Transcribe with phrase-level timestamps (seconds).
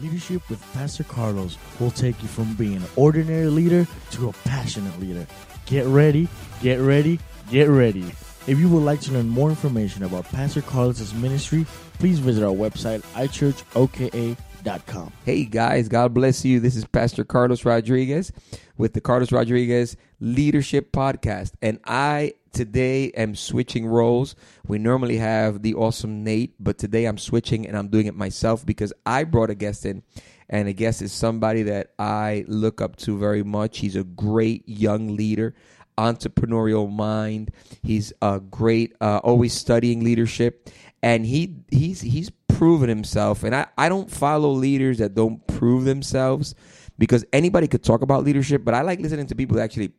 [0.00, 4.98] Leadership with Pastor Carlos will take you from being an ordinary leader to a passionate
[4.98, 5.26] leader.
[5.66, 6.26] Get ready,
[6.62, 7.18] get ready,
[7.50, 8.06] get ready.
[8.46, 11.66] If you would like to learn more information about Pastor Carlos's ministry,
[11.98, 15.12] please visit our website, ichurchoka.com.
[15.24, 16.60] Hey guys, God bless you.
[16.60, 18.32] This is Pastor Carlos Rodriguez
[18.78, 21.52] with the Carlos Rodriguez Leadership Podcast.
[21.60, 24.34] And I today I'm switching roles.
[24.66, 28.64] We normally have the awesome Nate, but today I'm switching and I'm doing it myself
[28.64, 30.02] because I brought a guest in.
[30.48, 33.78] And a guest is somebody that I look up to very much.
[33.78, 35.54] He's a great young leader
[36.00, 37.52] entrepreneurial mind.
[37.82, 40.70] He's a great, uh, always studying leadership,
[41.02, 43.44] and he he's he's proven himself.
[43.44, 46.54] And I I don't follow leaders that don't prove themselves
[46.98, 49.92] because anybody could talk about leadership, but I like listening to people that actually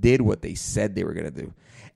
[0.00, 1.52] did what they said they were going to do.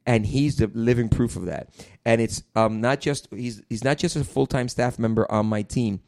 [0.07, 1.69] And he's the living proof of that.
[2.05, 5.47] And it's um, not just he's he's not just a full time staff member on
[5.47, 6.01] my team,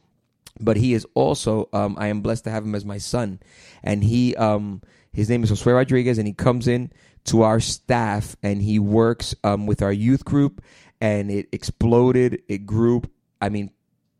[0.59, 3.39] but he is also um, I am blessed to have him as my son.
[3.83, 4.81] And he um,
[5.13, 6.91] his name is Josue Rodriguez, and he comes in
[7.25, 10.61] to our staff and he works um, with our youth group
[10.99, 13.01] and it exploded it grew
[13.41, 13.69] i mean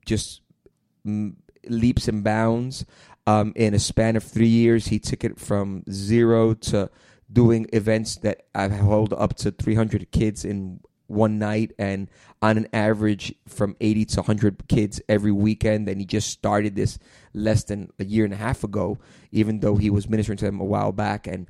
[0.06, 0.42] just
[1.06, 1.34] mm,
[1.68, 2.86] leaps and bounds
[3.26, 6.90] um, in a span of three years he took it from zero to
[7.34, 12.09] doing events that i've held up to 300 kids in one night and
[12.42, 16.98] on an average from 80 to 100 kids every weekend and he just started this
[17.34, 18.98] less than a year and a half ago
[19.31, 21.48] even though he was ministering to them a while back and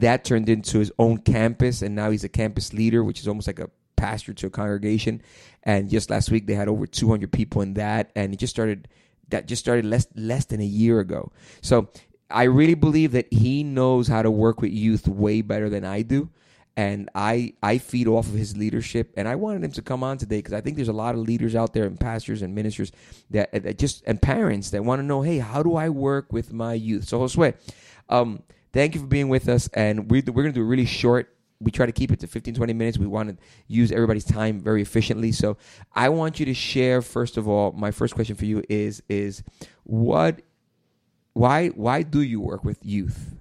[0.00, 3.46] that turned into his own campus, and now he's a campus leader, which is almost
[3.46, 5.22] like a pastor to a congregation.
[5.62, 8.88] And just last week, they had over 200 people in that, and it just started.
[9.30, 11.32] That just started less less than a year ago.
[11.60, 11.88] So
[12.30, 16.02] I really believe that he knows how to work with youth way better than I
[16.02, 16.28] do.
[16.78, 20.18] And I I feed off of his leadership, and I wanted him to come on
[20.18, 22.92] today because I think there's a lot of leaders out there and pastors and ministers
[23.30, 26.52] that, that just and parents that want to know, hey, how do I work with
[26.52, 27.08] my youth?
[27.08, 27.54] So Josue,
[28.10, 28.42] um,
[28.76, 29.70] Thank you for being with us.
[29.72, 32.26] And we, we're going to do a really short we try to keep it to
[32.26, 33.36] 15 20 minutes we want to
[33.66, 35.56] use everybody's time very efficiently so
[35.94, 39.42] i want you to share first of all my first question for you is is
[39.84, 40.42] what
[41.36, 43.34] why why do you work with youth?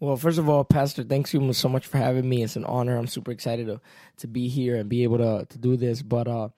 [0.00, 2.42] Well first of all pastor thanks you so much for having me.
[2.42, 2.96] It's an honor.
[2.96, 3.80] I'm super excited to
[4.18, 6.02] to be here and be able to to do this.
[6.02, 6.48] But uh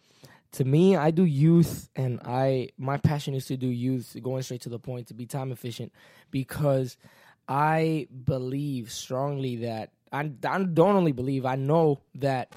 [0.53, 4.61] to me i do youth and i my passion is to do youth going straight
[4.63, 5.93] to the point to be time efficient
[6.31, 6.97] because
[7.49, 12.53] I believe strongly that I, I don't only believe, I know that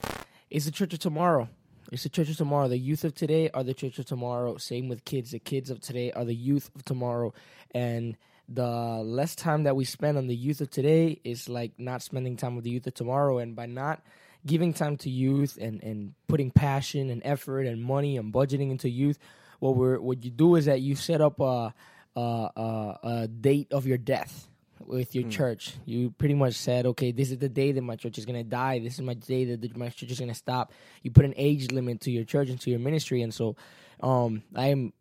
[0.50, 1.50] it's the church of tomorrow.
[1.92, 2.68] It's the church of tomorrow.
[2.68, 4.58] The youth of today are the church of tomorrow.
[4.58, 5.32] Same with kids.
[5.32, 7.34] The kids of today are the youth of tomorrow.
[7.72, 8.16] And
[8.48, 12.38] the less time that we spend on the youth of today is like not spending
[12.38, 13.40] time with the youth of tomorrow.
[13.40, 14.04] And by not
[14.46, 18.90] giving time to youth and, and putting passion and effort and money and budgeting into
[18.90, 19.18] youth,
[19.60, 21.74] what we're what you do is that you set up a
[22.16, 24.49] a, a, a date of your death
[24.90, 25.32] with your mm.
[25.32, 25.76] church.
[25.86, 28.50] You pretty much said, okay, this is the day that my church is going to
[28.50, 28.80] die.
[28.80, 30.74] This is my day that my church is going to stop.
[31.04, 33.22] You put an age limit to your church and to your ministry.
[33.22, 33.56] And so
[34.02, 34.94] um, I am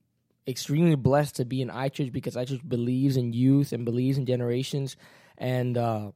[0.47, 4.97] extremely blessed to be in iChurch because iChurch believes in youth and believes in generations.
[5.39, 6.13] And uh,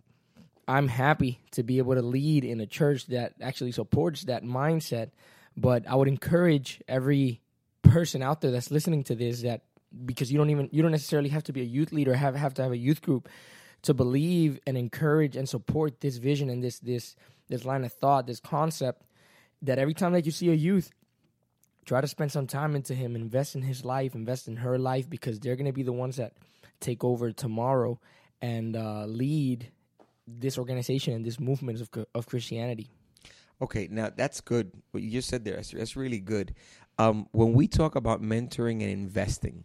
[0.68, 5.10] I'm happy to be able to lead in a church that actually supports that mindset.
[5.56, 7.40] But I would encourage every
[7.82, 9.62] person out there that's listening to this that
[10.04, 12.54] because you don't even you don't necessarily have to be a youth leader have have
[12.54, 13.28] to have a youth group
[13.82, 17.16] to believe and encourage and support this vision and this this
[17.48, 19.02] this line of thought, this concept
[19.62, 20.90] that every time that you see a youth,
[21.84, 25.08] try to spend some time into him, invest in his life, invest in her life,
[25.08, 26.32] because they're going to be the ones that
[26.80, 27.98] take over tomorrow
[28.40, 29.70] and uh, lead
[30.26, 32.88] this organization and this movement of of Christianity.
[33.62, 34.72] Okay, now that's good.
[34.90, 36.54] What you just said there, that's, really good.
[36.98, 39.64] Um, when we talk about mentoring and investing,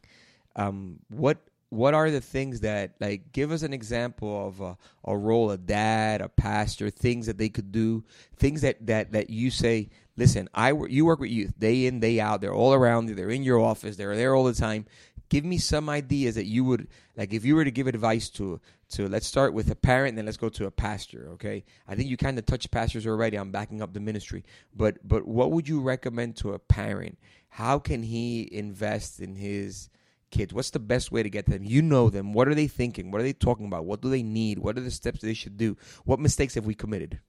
[0.56, 5.18] um, what what are the things that like give us an example of a, a
[5.18, 8.04] role a dad a pastor things that they could do
[8.38, 12.20] things that that that you say listen i you work with youth day in day
[12.20, 12.42] out.
[12.42, 13.16] They're all around you.
[13.16, 13.96] They're in your office.
[13.96, 14.86] They're there all the time.
[15.30, 18.60] Give me some ideas that you would like if you were to give advice to
[18.90, 21.66] to let's start with a parent and then let's go to a pastor okay?
[21.88, 23.38] I think you kind of touched pastors already.
[23.38, 24.44] I'm backing up the ministry.
[24.76, 27.18] But but what would you recommend to a parent?
[27.50, 29.90] How can he invest in his
[30.32, 30.54] kids?
[30.54, 31.64] What's the best way to get them?
[31.64, 32.34] You know them.
[32.34, 33.12] What are they thinking?
[33.12, 33.86] What are they talking about?
[33.86, 34.60] What do they need?
[34.60, 35.78] What are the steps they should do?
[36.06, 37.20] What mistakes have we committed?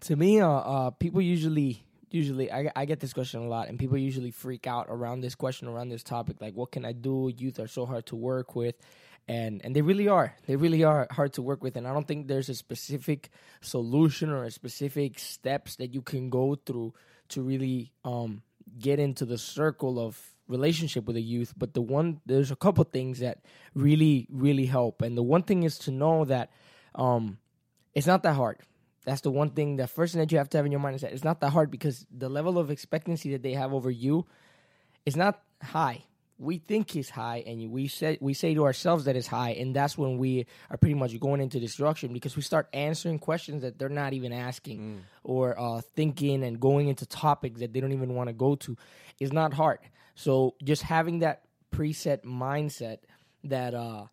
[0.00, 3.78] To me, uh, uh, people usually usually I, I get this question a lot and
[3.78, 7.32] people usually freak out around this question around this topic like what can i do
[7.36, 8.76] youth are so hard to work with
[9.26, 12.06] and and they really are they really are hard to work with and i don't
[12.06, 13.30] think there's a specific
[13.60, 16.94] solution or a specific steps that you can go through
[17.28, 18.42] to really um
[18.78, 21.54] get into the circle of relationship with the youth.
[21.56, 23.38] But the one there's a couple things that
[23.74, 26.50] really really help, and the one thing is to know that
[26.94, 27.38] um,
[27.94, 28.58] it's not that hard.
[29.04, 29.76] That's the one thing.
[29.76, 31.40] The first thing that you have to have in your mind is that it's not
[31.40, 34.26] that hard because the level of expectancy that they have over you
[35.04, 36.04] is not high.
[36.38, 39.74] We think it's high, and we say we say to ourselves that it's high, and
[39.74, 43.78] that's when we are pretty much going into destruction because we start answering questions that
[43.78, 48.14] they're not even asking, or uh, thinking and going into topics that they don't even
[48.14, 48.76] want to go to.
[49.20, 49.78] is not hard.
[50.16, 51.42] So just having that
[51.72, 52.98] preset mindset
[53.44, 54.06] that uh,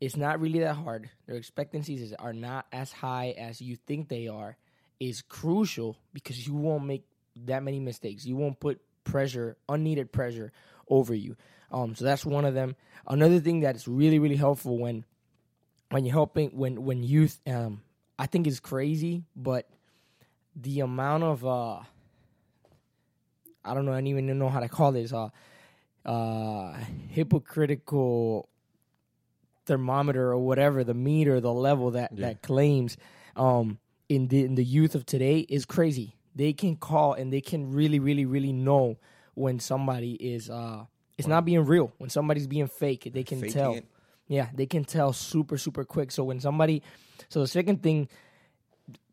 [0.00, 1.10] it's not really that hard.
[1.26, 4.56] Their expectancies are not as high as you think they are.
[4.98, 7.04] Is crucial because you won't make
[7.46, 8.26] that many mistakes.
[8.26, 10.50] You won't put pressure, unneeded pressure,
[10.88, 11.36] over you.
[11.70, 12.76] Um, so that's one of them.
[13.06, 15.04] Another thing that is really really helpful when
[15.90, 17.82] when you're helping when when youth, um,
[18.18, 19.68] I think is crazy, but
[20.56, 21.80] the amount of uh,
[23.64, 25.28] I don't know, I don't even know how to call this uh,
[26.04, 26.74] uh,
[27.10, 28.48] hypocritical
[29.66, 32.96] thermometer or whatever the meter the level that that claims
[33.36, 33.78] um
[34.08, 37.70] in the in the youth of today is crazy they can call and they can
[37.70, 38.96] really really really know
[39.34, 40.82] when somebody is uh
[41.18, 43.84] it's not being real when somebody's being fake they can Faking tell it.
[44.28, 46.82] yeah they can tell super super quick so when somebody
[47.28, 48.08] so the second thing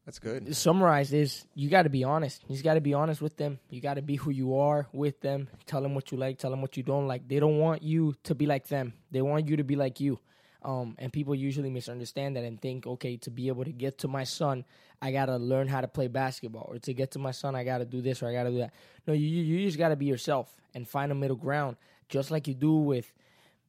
[0.06, 0.56] That's good.
[0.56, 2.44] summarized is you got to be honest.
[2.48, 3.57] You just got to be honest with them.
[3.72, 5.48] You got to be who you are with them.
[5.66, 6.38] Tell them what you like.
[6.38, 7.28] Tell them what you don't like.
[7.28, 8.94] They don't want you to be like them.
[9.10, 10.19] They want you to be like you.
[10.62, 14.08] Um, and people usually misunderstand that and think, okay, to be able to get to
[14.08, 14.63] my son,
[15.01, 17.86] I gotta learn how to play basketball, or to get to my son, I gotta
[17.86, 18.74] do this or I gotta do that.
[19.08, 21.78] No, you you just gotta be yourself and find a middle ground,
[22.10, 23.12] just like you do with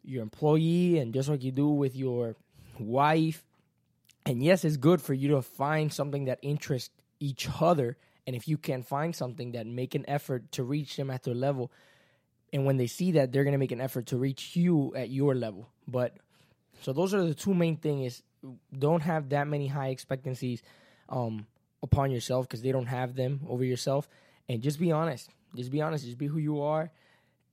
[0.02, 2.36] your employee and just like you do with your
[2.78, 3.44] wife
[4.26, 6.90] and yes, it's good for you to find something that interests
[7.20, 7.96] each other.
[8.26, 11.34] And if you can find something that make an effort to reach them at their
[11.34, 11.70] level,
[12.52, 15.34] and when they see that, they're gonna make an effort to reach you at your
[15.36, 15.68] level.
[15.86, 16.16] But
[16.82, 18.22] so those are the two main things: is
[18.76, 20.62] don't have that many high expectancies
[21.08, 21.46] um,
[21.82, 24.08] upon yourself because they don't have them over yourself,
[24.48, 25.30] and just be honest.
[25.54, 26.04] Just be honest.
[26.04, 26.90] Just be who you are,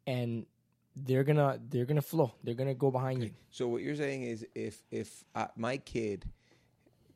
[0.07, 0.47] and
[0.95, 2.33] they're gonna they're gonna flow.
[2.43, 3.31] They're gonna go behind you.
[3.49, 6.25] So what you're saying is, if if uh, my kid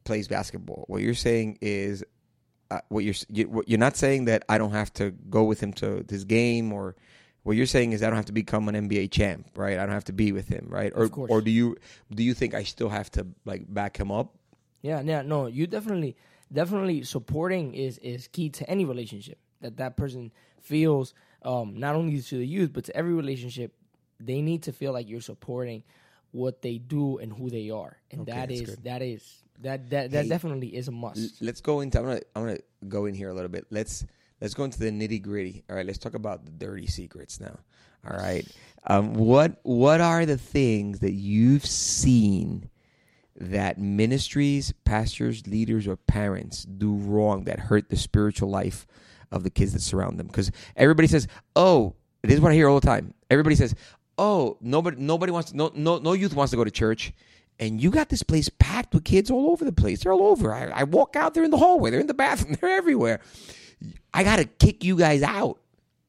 [0.03, 2.03] plays basketball, what you're saying is,
[2.71, 5.59] uh, what you're you, what- you're not saying that I don't have to go with
[5.61, 6.95] him to this game, or
[7.43, 9.77] what you're saying is I don't have to become an NBA champ, right?
[9.77, 10.91] I don't have to be with him, right?
[10.95, 11.31] Or Of course.
[11.31, 11.75] or do you
[12.13, 14.33] do you think I still have to like back him up?
[14.81, 16.15] Yeah, yeah, no, you definitely,
[16.51, 20.31] definitely supporting is is key to any relationship that that person
[20.61, 21.13] feels.
[21.43, 23.73] Um, not only to the youth, but to every relationship,
[24.19, 25.83] they need to feel like you're supporting
[26.31, 30.11] what they do and who they are, and Okay, that is that is that that
[30.11, 31.41] that Hey, definitely is a must.
[31.41, 31.99] let's go into.
[31.99, 32.57] I'm gonna I'm gonna
[32.87, 33.65] go in here a little bit.
[33.69, 34.05] Let's
[34.41, 35.63] let's go into the nitty gritty.
[35.69, 37.57] All right, let's talk about the dirty secrets now.
[38.09, 38.45] All right,
[38.87, 42.69] um, what what are the things that you've seen
[43.39, 48.87] that ministries, pastors, leaders, or parents do wrong that hurt the spiritual life
[49.31, 50.27] of the kids that surround them?
[50.27, 53.75] Because everybody says, "Oh, this is what I hear all the time." Everybody says,
[54.17, 57.13] "Oh, nobody nobody wants to, no no no youth wants to go to church."
[57.59, 60.03] and you got this place packed with kids all over the place.
[60.03, 60.53] They're all over.
[60.53, 63.19] I, I walk out, they're in the hallway, they're in the bathroom, they're everywhere.
[64.13, 65.59] I got to kick you guys out.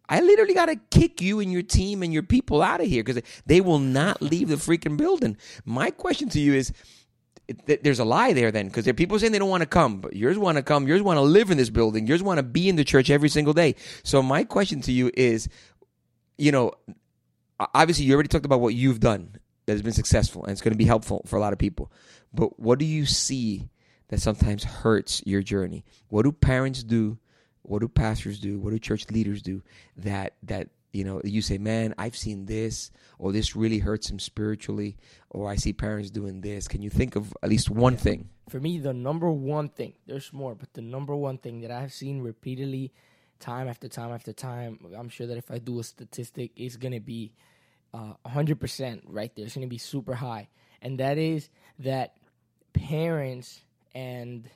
[0.09, 3.05] I literally got to kick you and your team and your people out of here
[3.05, 5.37] because they will not leave the freaking building.
[5.67, 6.73] My question to you is
[7.67, 9.67] th- there's a lie there then because there are people saying they don't want to
[9.69, 12.39] come, but yours want to come, yours want to live in this building, yours want
[12.39, 13.75] to be in the church every single day.
[14.03, 15.49] So my question to you is,
[16.37, 16.73] you know,
[17.75, 19.37] obviously you already talked about what you've done
[19.67, 21.91] that has been successful and it's going to be helpful for a lot of people.
[22.33, 23.69] But what do you see
[24.09, 25.85] that sometimes hurts your journey?
[26.09, 27.19] What do parents do?
[27.63, 28.59] What do pastors do?
[28.59, 29.63] What do church leaders do
[29.97, 34.19] that that you know you say, "Man, I've seen this or this really hurts him
[34.19, 34.97] spiritually,"
[35.31, 36.69] or I see parents doing this.
[36.69, 38.31] Can you think of at least one thing?
[38.49, 41.93] For me, the number one thing, there's more, but the number one thing that I've
[41.93, 42.93] seen repeatedly,
[43.41, 47.01] time after time after time, I'm sure that if I do a statistic, it's gonna
[47.01, 47.33] be
[47.93, 49.45] uh, 100% right there.
[49.45, 50.49] It's gonna be super high,
[50.81, 52.15] and that is that
[52.73, 53.61] parents
[53.95, 54.49] and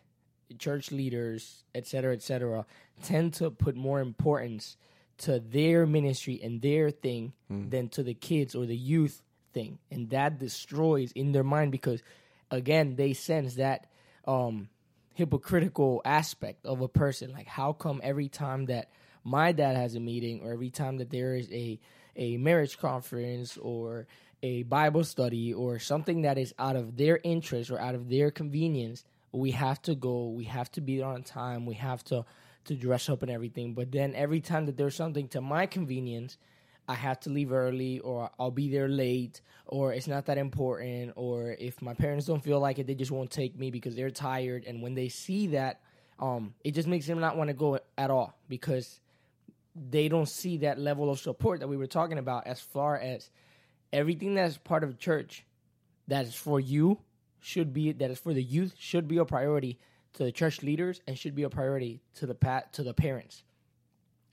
[0.58, 2.66] church leaders, etc cetera, et cetera,
[3.02, 4.76] tend to put more importance
[5.22, 7.32] to their ministry and their thing
[7.70, 9.78] than to the kids or the youth thing.
[9.90, 12.02] And that destroys in their mind because,
[12.50, 13.86] again, they sense that
[14.26, 14.68] um,
[15.14, 17.32] hypocritical aspect of a person.
[17.32, 18.90] Like, how come every time that
[19.24, 21.78] my dad has a meeting or every time that there is a,
[22.16, 24.06] a marriage conference or
[24.42, 28.30] a Bible study or something that is out of their interest or out of their
[28.30, 32.24] convenience, we have to go, we have to be there on time, we have to
[32.64, 33.74] to dress up and everything.
[33.74, 36.38] But then every time that there's something to my convenience,
[36.88, 41.12] I have to leave early or I'll be there late or it's not that important
[41.16, 44.10] or if my parents don't feel like it they just won't take me because they're
[44.10, 45.80] tired and when they see that
[46.18, 49.00] um it just makes them not want to go at all because
[49.74, 53.30] they don't see that level of support that we were talking about as far as
[53.92, 55.44] everything that's part of church
[56.08, 56.98] that is for you
[57.40, 59.78] should be that is for the youth should be a priority
[60.14, 63.44] to the church leaders and should be a priority to the pat to the parents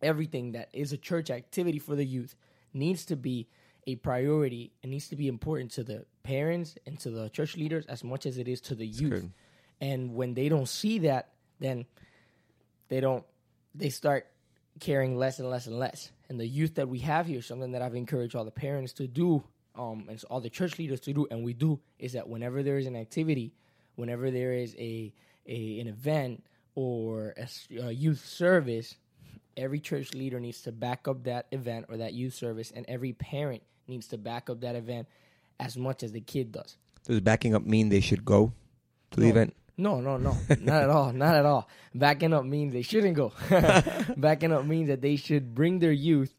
[0.02, 2.36] everything that is a church activity for the youth
[2.74, 3.48] needs to be
[3.88, 7.86] a priority and needs to be important to the parents and to the church leaders
[7.88, 9.22] as much as it is to the youth.
[9.22, 9.32] good.
[9.82, 11.86] And when they don't see that, then
[12.90, 13.24] they don't
[13.74, 14.28] they start
[14.80, 16.12] caring less and less and less.
[16.30, 19.08] And the youth that we have here, something that I've encouraged all the parents to
[19.08, 19.44] do,
[19.76, 22.78] um, and all the church leaders to do, and we do, is that whenever there
[22.78, 23.54] is an activity,
[23.96, 25.14] whenever there is a,
[25.50, 26.44] a an event
[26.76, 27.36] or
[27.78, 28.96] a youth service,
[29.58, 33.12] every church leader needs to back up that event or that youth service, and every
[33.14, 35.08] parent needs to back up that event
[35.60, 36.78] as much as the kid does.
[37.06, 38.54] Does backing up mean they should go
[39.12, 39.56] to the event?
[39.78, 41.68] No, no, no, not at all, not at all.
[41.96, 43.34] Backing up means they shouldn't go.
[44.18, 46.34] Backing up means that they should bring their youth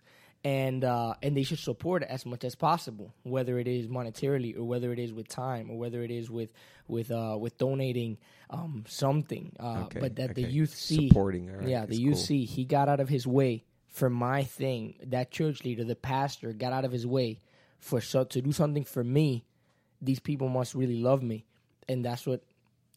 [0.45, 4.57] and uh, and they should support it as much as possible, whether it is monetarily
[4.57, 6.53] or whether it is with time or whether it is with
[6.91, 8.19] with uh, with donating
[8.51, 9.53] um, something.
[9.59, 10.51] Uh, Okay, but that the okay.
[10.51, 12.23] youth see Supporting, right, yeah, the youth cool.
[12.25, 14.95] see he got out of his way for my thing.
[15.07, 17.39] That church leader, the pastor, got out of his way
[17.79, 19.45] for so to do something for me.
[20.03, 21.45] These people must really love me,
[21.89, 22.43] and that's what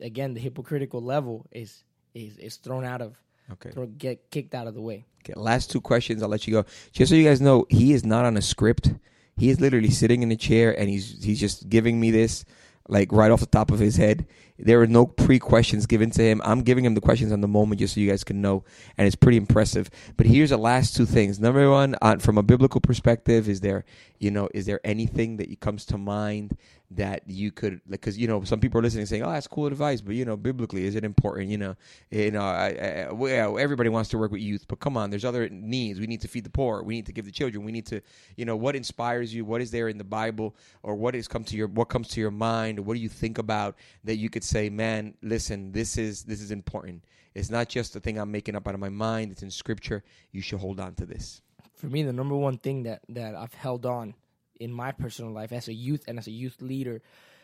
[0.01, 1.83] again the hypocritical level is
[2.13, 3.17] is is thrown out of
[3.51, 3.71] Okay.
[3.97, 5.05] get kicked out of the way.
[5.23, 6.23] Okay, last two questions.
[6.23, 6.65] I'll let you go.
[6.91, 8.93] Just so you guys know, he is not on a script.
[9.35, 12.45] He is literally sitting in a chair and he's he's just giving me this
[12.87, 14.25] like right off the top of his head.
[14.59, 16.41] There are no pre questions given to him.
[16.45, 18.63] I'm giving him the questions on the moment just so you guys can know,
[18.97, 19.89] and it's pretty impressive.
[20.15, 21.39] But here's the last two things.
[21.39, 23.83] Number one, uh, from a biblical perspective, is there
[24.19, 26.55] you know is there anything that comes to mind
[26.95, 29.65] that you could like because you know some people are listening saying oh that's cool
[29.65, 31.75] advice but you know biblically is it important you know
[32.11, 35.25] you know I, I, well, everybody wants to work with youth but come on there's
[35.25, 37.71] other needs we need to feed the poor we need to give the children we
[37.71, 38.01] need to
[38.37, 41.43] you know what inspires you what is there in the bible or what has come
[41.43, 44.29] to your what comes to your mind or what do you think about that you
[44.29, 47.03] could say man listen this is this is important
[47.35, 50.03] it's not just a thing i'm making up out of my mind it's in scripture
[50.31, 51.41] you should hold on to this
[51.75, 54.13] For me, the number one thing that that I've held on
[54.59, 57.01] in my personal life as a youth and as a youth leader,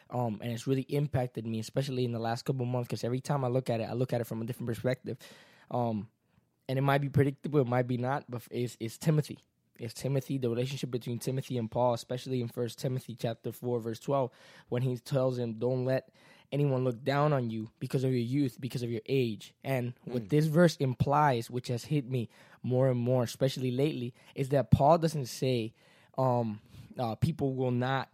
[0.10, 2.88] um, and it's really impacted me, especially in the last couple months.
[2.88, 5.18] Because every time I look at it, I look at it from a different perspective.
[5.70, 6.08] Um,
[6.70, 9.40] and it might be predictable, it might be not, but it's, it's Timothy.
[9.80, 14.00] It's Timothy, the relationship between Timothy and Paul, especially in First Timothy chapter four, verse
[14.00, 14.32] twelve,
[14.68, 16.10] when he tells him, "Don't let
[16.52, 20.28] anyone look down on you because of your youth, because of your age." And what
[20.30, 22.30] this verse implies, which has hit me
[22.62, 25.74] more and more, especially lately, is that Paul doesn't say,
[26.18, 26.60] um,
[26.98, 28.10] uh, "People will not."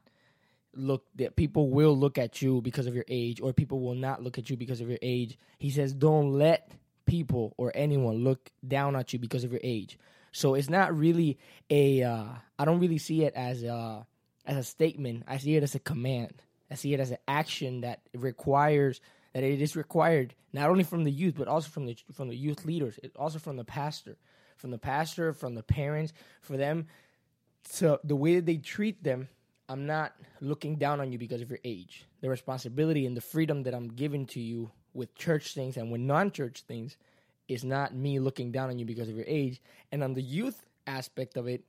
[0.78, 4.22] look that people will look at you because of your age or people will not
[4.22, 6.70] look at you because of your age he says don't let
[7.06, 9.98] people or anyone look down at you because of your age
[10.36, 11.38] so it's not really
[11.70, 12.26] a uh,
[12.60, 14.06] i don't really see it as a
[14.46, 17.82] as a statement i see it as a command i see it as an action
[17.82, 19.02] that requires
[19.34, 22.36] that it is required not only from the youth but also from the from the
[22.36, 24.18] youth leaders it also from the pastor
[24.58, 26.88] from the pastor from the parents for them
[27.68, 29.28] so the way that they treat them,
[29.68, 32.06] I'm not looking down on you because of your age.
[32.22, 36.02] The responsibility and the freedom that I'm giving to you with church things and with
[36.02, 36.98] non-church things
[37.48, 39.62] is not me looking down on you because of your age.
[39.92, 41.64] And on the youth aspect of it,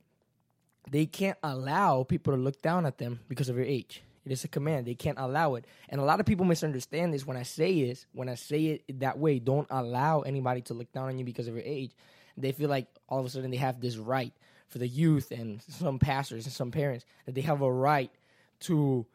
[0.89, 4.01] they can't allow people to look down at them because of your age.
[4.25, 4.85] It is a command.
[4.85, 5.65] They can't allow it.
[5.89, 8.99] And a lot of people misunderstand this when I say this, when I say it
[8.99, 11.91] that way, don't allow anybody to look down on you because of your age.
[12.35, 14.33] They feel like all of a sudden they have this right
[14.67, 18.11] for the youth and some pastors and some parents that they have a right
[18.61, 19.05] to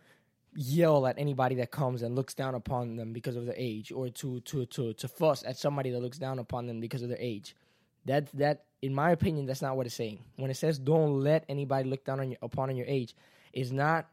[0.54, 4.08] yell at anybody that comes and looks down upon them because of their age or
[4.08, 7.20] to to to to fuss at somebody that looks down upon them because of their
[7.20, 7.56] age.
[8.04, 10.20] That that in my opinion that's not what it's saying.
[10.36, 13.14] When it says don't let anybody look down on you upon on your age
[13.52, 14.08] is not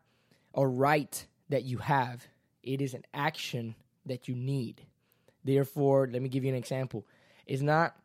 [0.56, 2.26] a right that you have.
[2.64, 4.82] It is an action that you need.
[5.44, 7.06] Therefore, let me give you an example.
[7.46, 7.96] It's not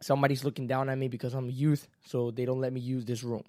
[0.00, 3.04] somebody's looking down at me because I'm a youth, so they don't let me use
[3.04, 3.44] this room.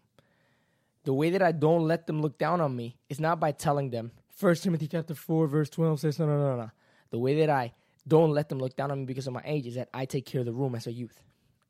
[1.06, 3.92] The way that I don't let them look down on me is not by telling
[3.92, 4.12] them.
[4.36, 6.72] First Timothy chapter four verse twelve says no no no no.
[7.12, 7.74] The way that I
[8.08, 10.26] don't let them look down on me because of my age is that I take
[10.26, 11.24] care of the room as a youth.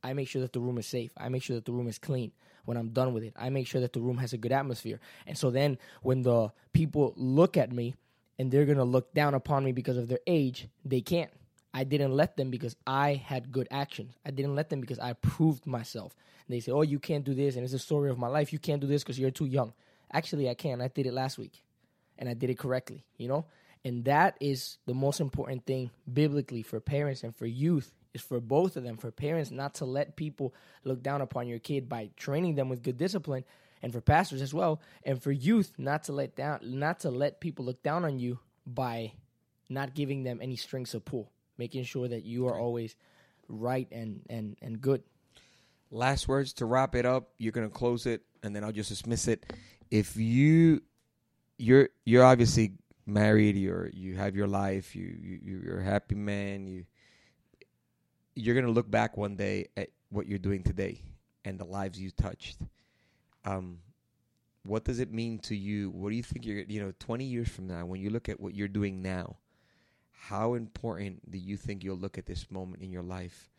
[0.04, 1.12] I make sure that the room is safe.
[1.18, 2.32] I make sure that the room is clean
[2.64, 3.34] when I'm done with it.
[3.36, 5.00] I make sure that the room has a good atmosphere.
[5.28, 7.96] And so then when the people look at me
[8.40, 11.32] and they're going to look down upon me because of their age, they can't.
[11.76, 14.14] I didn't let them because I had good actions.
[14.26, 16.16] I didn't let them because I proved myself.
[16.48, 18.54] And they say, "Oh, you can't do this," and it's a story of my life.
[18.54, 19.74] You can't do this because you're too young.
[20.10, 20.80] Actually, I can.
[20.80, 21.62] I did it last week,
[22.18, 23.04] and I did it correctly.
[23.18, 23.46] You know,
[23.84, 28.40] and that is the most important thing biblically for parents and for youth is for
[28.40, 28.96] both of them.
[28.96, 30.54] For parents not to let people
[30.86, 33.44] look down upon your kid by training them with good discipline,
[33.82, 37.42] and for pastors as well, and for youth not to let down, not to let
[37.42, 39.12] people look down on you by
[39.68, 42.96] not giving them any strings to pull making sure that you are always
[43.48, 45.04] right and and and good.
[45.92, 47.30] Last words to wrap it up.
[47.38, 49.46] You're gonna close it, and then I'll just dismiss it.
[49.92, 50.82] If you
[51.58, 52.74] you're you're obviously
[53.06, 56.68] married, you're you have your life, you, you you're a happy man.
[56.68, 56.86] You
[58.36, 61.02] you're gonna look back one day at what you're doing today
[61.44, 62.58] and the lives you touched.
[63.46, 63.80] Um,
[64.64, 65.92] what does it mean to you?
[65.92, 68.40] What do you think you're you know 20 years from now when you look at
[68.40, 69.38] what you're doing now?
[70.30, 73.50] How important do you think you'll look at this moment in your life?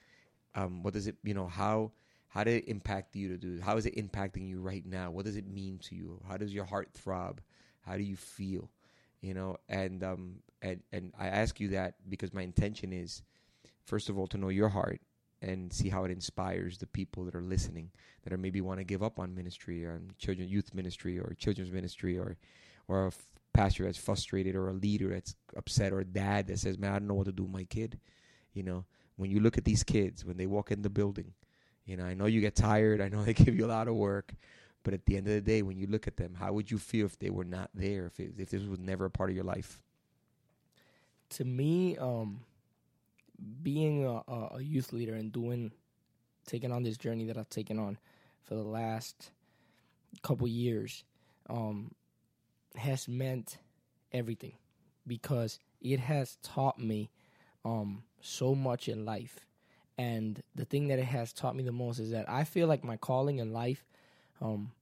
[0.54, 1.92] Um, what does it, you know, how
[2.28, 3.60] how did it impact you to do?
[3.60, 5.10] How is it impacting you right now?
[5.10, 6.20] What does it mean to you?
[6.28, 7.40] How does your heart throb?
[7.80, 8.68] How do you feel?
[9.20, 13.22] You know, and um, and and I ask you that because my intention is,
[13.84, 15.00] first of all, to know your heart
[15.40, 17.90] and see how it inspires the people that are listening
[18.24, 21.34] that are maybe want to give up on ministry or on children youth ministry or
[21.38, 22.36] children's ministry or
[22.88, 23.12] or
[23.56, 26.98] pastor that's frustrated or a leader that's upset or a dad that says, "Man, I
[26.98, 27.98] don't know what to do with my kid."
[28.52, 28.84] You know,
[29.16, 31.32] when you look at these kids when they walk in the building,
[31.86, 33.00] you know, I know you get tired.
[33.00, 34.34] I know they give you a lot of work,
[34.82, 36.78] but at the end of the day, when you look at them, how would you
[36.78, 38.06] feel if they were not there?
[38.06, 39.80] If it, if this was never a part of your life?
[41.30, 42.40] To me, um,
[43.62, 44.22] being a,
[44.54, 45.72] a youth leader and doing,
[46.46, 47.98] taking on this journey that I've taken on
[48.44, 49.30] for the last
[50.22, 51.04] couple years,
[51.50, 51.90] um,
[52.78, 53.58] has meant
[54.12, 54.54] everything
[55.06, 57.10] because it has taught me
[57.64, 59.40] um, so much in life.
[59.98, 62.84] And the thing that it has taught me the most is that I feel like
[62.84, 63.84] my calling in life,
[64.40, 64.72] um,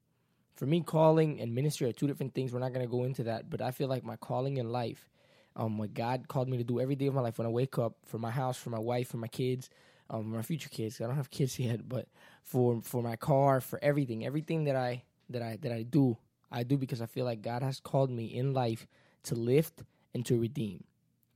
[0.54, 2.52] for me, calling and ministry are two different things.
[2.52, 5.08] We're not going to go into that, but I feel like my calling in life,
[5.56, 7.78] um, what God called me to do every day of my life when I wake
[7.78, 9.70] up for my house, for my wife, for my kids,
[10.10, 11.00] um, my future kids.
[11.00, 12.08] I don't have kids yet, but
[12.42, 16.16] for for my car, for everything, everything that I that I that I do,
[16.54, 18.86] I do because I feel like God has called me in life
[19.24, 19.82] to lift
[20.14, 20.84] and to redeem.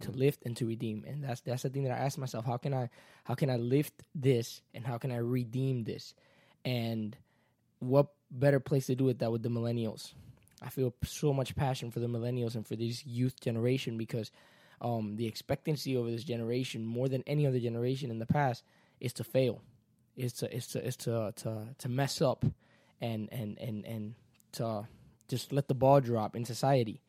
[0.02, 1.04] To lift and to redeem.
[1.06, 2.88] And that's that's the thing that I ask myself, how can I
[3.24, 6.14] how can I lift this and how can I redeem this?
[6.64, 7.16] And
[7.80, 10.12] what better place to do it than with the millennials?
[10.62, 14.30] I feel so much passion for the millennials and for this youth generation because
[14.80, 18.62] um, the expectancy over this generation, more than any other generation in the past,
[19.00, 19.62] is to fail,
[20.16, 22.44] is to is to is to to, to mess up,
[23.00, 24.14] and and and and
[24.52, 24.86] to
[25.28, 27.00] just let the ball drop in society.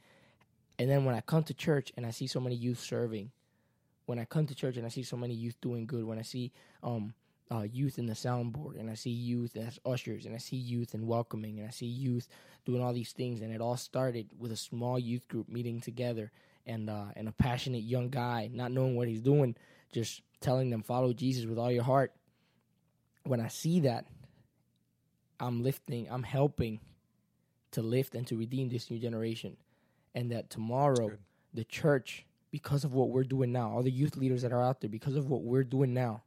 [0.78, 3.32] And then when I come to church and I see so many youth serving,
[4.06, 6.24] when I come to church and I see so many youth doing good, when I
[6.24, 6.52] see
[6.84, 7.14] um,
[7.52, 10.94] uh, youth in the soundboard and I see youth as ushers and I see youth
[10.94, 12.28] in welcoming and I see youth
[12.66, 16.32] doing all these things, and it all started with a small youth group meeting together
[16.66, 19.56] and uh, and a passionate young guy not knowing what he's doing,
[19.92, 22.14] just telling them follow Jesus with all your heart.
[23.24, 24.06] When I see that,
[25.40, 26.80] I'm lifting, I'm helping
[27.72, 29.58] to lift and to redeem this new generation.
[30.16, 31.12] And that tomorrow,
[31.54, 34.82] the church, because of what we're doing now, all the youth leaders that are out
[34.82, 36.24] there, because of what we're doing now,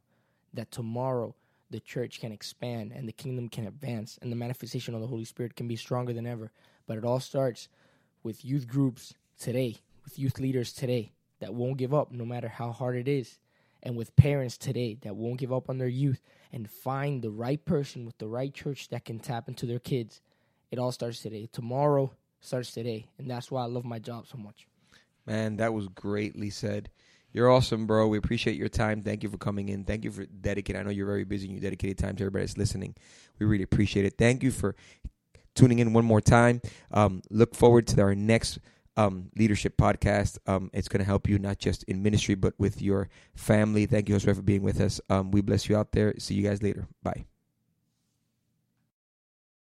[0.53, 1.35] that tomorrow
[1.69, 5.25] the church can expand and the kingdom can advance and the manifestation of the Holy
[5.25, 6.51] Spirit can be stronger than ever.
[6.87, 7.67] But it all starts
[8.21, 12.71] with youth groups today, with youth leaders today that won't give up no matter how
[12.71, 13.37] hard it is,
[13.81, 16.21] and with parents today that won't give up on their youth
[16.53, 20.21] and find the right person with the right church that can tap into their kids
[20.73, 21.47] it all starts today.
[21.53, 23.05] Tomorrow starts today.
[23.19, 24.67] And that's why I love my job so much.
[25.27, 26.89] Man, that was greatly said.
[27.31, 28.07] You're awesome, bro.
[28.07, 29.03] We appreciate your time.
[29.03, 29.83] Thank you for coming in.
[29.83, 30.79] Thank you for dedicating.
[30.79, 32.95] I know you're very busy and you dedicated time to everybody that's listening.
[33.39, 34.15] We really appreciate it.
[34.17, 34.75] Thank you for
[35.55, 36.59] tuning in one more time.
[36.91, 38.57] Um, look forward to our next
[38.97, 40.39] um, leadership podcast.
[40.47, 43.85] Um, it's going to help you not just in ministry, but with your family.
[43.85, 44.99] Thank you, Josue, for being with us.
[45.09, 46.15] Um, we bless you out there.
[46.17, 46.87] See you guys later.
[47.03, 47.25] Bye.